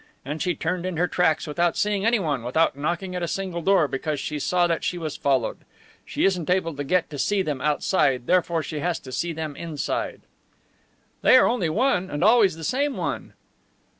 [0.25, 3.87] And she turned in her tracks without seeing anyone, without knocking at a single door,
[3.87, 5.59] because she saw that she was followed.
[6.05, 9.55] She isn't able to get to see them outside, therefore she has to see them
[9.55, 10.21] inside."
[11.21, 13.33] "They are only one, and always the same one."